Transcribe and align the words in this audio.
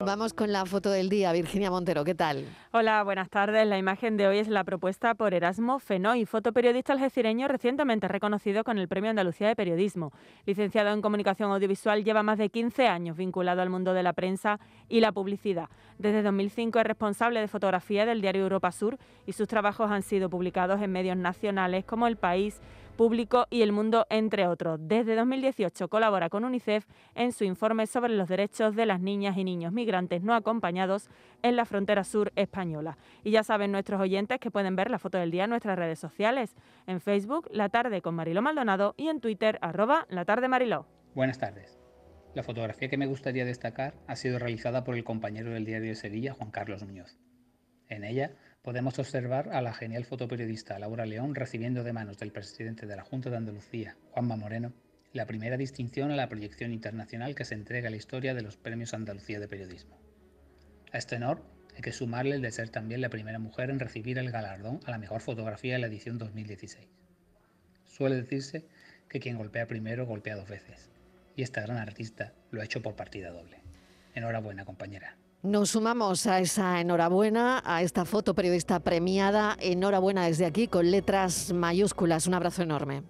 Vamos 0.00 0.32
con 0.32 0.52
la 0.52 0.64
foto 0.64 0.92
del 0.92 1.08
día, 1.08 1.32
Virginia 1.32 1.72
Montero, 1.72 2.04
¿qué 2.04 2.14
tal? 2.14 2.44
Hola, 2.70 3.02
buenas 3.02 3.28
tardes. 3.30 3.66
La 3.66 3.78
imagen 3.78 4.16
de 4.16 4.28
hoy 4.28 4.38
es 4.38 4.46
la 4.46 4.62
propuesta 4.62 5.16
por 5.16 5.34
Erasmo 5.34 5.80
Fenoy, 5.80 6.24
fotoperiodista 6.24 6.92
algecireño 6.92 7.48
recientemente 7.48 8.06
reconocido 8.06 8.62
con 8.62 8.78
el 8.78 8.86
Premio 8.86 9.10
Andalucía 9.10 9.48
de 9.48 9.56
Periodismo. 9.56 10.12
Licenciado 10.46 10.90
en 10.90 11.02
Comunicación 11.02 11.50
Audiovisual, 11.50 12.04
lleva 12.04 12.22
más 12.22 12.38
de 12.38 12.48
15 12.48 12.86
años 12.86 13.16
vinculado 13.16 13.60
al 13.60 13.70
mundo 13.70 13.92
de 13.92 14.04
la 14.04 14.12
prensa 14.12 14.60
y 14.88 15.00
la 15.00 15.10
publicidad. 15.10 15.68
Desde 15.98 16.22
2005 16.22 16.78
es 16.78 16.86
responsable 16.86 17.40
de 17.40 17.48
fotografía 17.48 18.06
del 18.06 18.20
diario 18.20 18.42
Europa 18.42 18.70
Sur 18.70 18.98
y 19.26 19.32
sus 19.32 19.48
trabajos 19.48 19.90
han 19.90 20.02
sido 20.02 20.30
publicados 20.30 20.80
en 20.80 20.92
medios 20.92 21.16
nacionales 21.16 21.84
como 21.84 22.06
El 22.06 22.16
País, 22.16 22.60
Público 22.98 23.46
y 23.48 23.62
El 23.62 23.70
Mundo, 23.70 24.08
entre 24.10 24.48
otros. 24.48 24.80
Desde 24.82 25.14
2018 25.14 25.86
colabora 25.88 26.28
con 26.28 26.44
UNICEF 26.44 26.84
en 27.14 27.30
su 27.30 27.44
informe 27.44 27.86
sobre 27.86 28.12
los 28.12 28.28
derechos 28.28 28.74
de 28.74 28.86
las 28.86 29.00
niñas 29.00 29.36
y 29.36 29.44
niños 29.44 29.72
migrantes 29.72 30.24
no 30.24 30.34
acompañados 30.34 31.08
en 31.42 31.54
la 31.54 31.64
frontera 31.64 32.02
sur 32.02 32.32
española. 32.34 32.98
Y 33.22 33.30
ya 33.30 33.44
saben 33.44 33.70
nuestros 33.70 34.00
oyentes 34.00 34.40
que 34.40 34.50
pueden 34.50 34.74
ver 34.74 34.90
la 34.90 34.98
foto 34.98 35.16
del 35.16 35.30
día 35.30 35.44
en 35.44 35.50
nuestras 35.50 35.78
redes 35.78 36.00
sociales, 36.00 36.56
en 36.88 37.00
Facebook, 37.00 37.48
La 37.52 37.68
Tarde 37.68 38.02
con 38.02 38.16
Mariló 38.16 38.42
Maldonado 38.42 38.94
y 38.96 39.06
en 39.06 39.20
Twitter, 39.20 39.60
arroba 39.62 40.08
La 40.10 40.24
Tarde 40.24 40.48
Mariló. 40.48 40.84
Buenas 41.14 41.38
tardes. 41.38 41.78
La 42.34 42.42
fotografía 42.42 42.88
que 42.88 42.98
me 42.98 43.06
gustaría 43.06 43.44
destacar 43.44 43.94
ha 44.08 44.16
sido 44.16 44.40
realizada 44.40 44.82
por 44.82 44.96
el 44.96 45.04
compañero 45.04 45.50
del 45.50 45.64
diario 45.64 45.90
de 45.90 45.94
Sevilla, 45.94 46.34
Juan 46.34 46.50
Carlos 46.50 46.82
Muñoz. 46.82 47.16
En 47.88 48.02
ella 48.02 48.32
podemos 48.62 48.98
observar 48.98 49.50
a 49.50 49.62
la 49.62 49.72
genial 49.72 50.04
fotoperiodista 50.04 50.78
Laura 50.78 51.06
León 51.06 51.34
recibiendo 51.34 51.84
de 51.84 51.92
manos 51.92 52.18
del 52.18 52.32
presidente 52.32 52.86
de 52.86 52.96
la 52.96 53.04
Junta 53.04 53.30
de 53.30 53.36
Andalucía, 53.36 53.96
Juanma 54.10 54.36
Moreno, 54.36 54.72
la 55.12 55.26
primera 55.26 55.56
distinción 55.56 56.10
a 56.10 56.16
la 56.16 56.28
proyección 56.28 56.72
internacional 56.72 57.34
que 57.34 57.44
se 57.44 57.54
entrega 57.54 57.88
a 57.88 57.90
la 57.90 57.96
historia 57.96 58.34
de 58.34 58.42
los 58.42 58.56
Premios 58.56 58.94
Andalucía 58.94 59.40
de 59.40 59.48
Periodismo. 59.48 59.98
A 60.92 60.98
este 60.98 61.16
honor 61.16 61.42
hay 61.74 61.82
que 61.82 61.92
sumarle 61.92 62.34
el 62.34 62.42
de 62.42 62.50
ser 62.50 62.68
también 62.70 63.00
la 63.00 63.08
primera 63.08 63.38
mujer 63.38 63.70
en 63.70 63.80
recibir 63.80 64.18
el 64.18 64.30
galardón 64.30 64.80
a 64.84 64.90
la 64.90 64.98
mejor 64.98 65.20
fotografía 65.20 65.74
de 65.74 65.78
la 65.78 65.86
edición 65.86 66.18
2016. 66.18 66.88
Suele 67.84 68.16
decirse 68.16 68.66
que 69.08 69.20
quien 69.20 69.36
golpea 69.36 69.66
primero 69.66 70.04
golpea 70.04 70.36
dos 70.36 70.48
veces, 70.48 70.90
y 71.36 71.42
esta 71.42 71.62
gran 71.62 71.78
artista 71.78 72.32
lo 72.50 72.60
ha 72.60 72.64
hecho 72.64 72.82
por 72.82 72.96
partida 72.96 73.30
doble. 73.30 73.60
Enhorabuena, 74.14 74.64
compañera. 74.64 75.16
Nos 75.42 75.70
sumamos 75.70 76.26
a 76.26 76.40
esa 76.40 76.80
enhorabuena, 76.80 77.62
a 77.64 77.82
esta 77.82 78.04
foto 78.04 78.34
periodista 78.34 78.80
premiada. 78.80 79.56
Enhorabuena 79.60 80.24
desde 80.24 80.46
aquí 80.46 80.66
con 80.66 80.90
letras 80.90 81.52
mayúsculas. 81.52 82.26
Un 82.26 82.34
abrazo 82.34 82.62
enorme. 82.62 83.04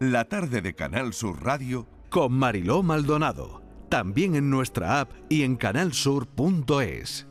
La 0.00 0.24
tarde 0.24 0.62
de 0.62 0.74
Canal 0.74 1.12
Sur 1.12 1.44
Radio 1.44 1.86
con 2.08 2.32
Mariló 2.32 2.82
Maldonado. 2.82 3.62
También 3.88 4.34
en 4.34 4.50
nuestra 4.50 5.00
app 5.00 5.12
y 5.28 5.42
en 5.42 5.56
canalsur.es. 5.56 7.28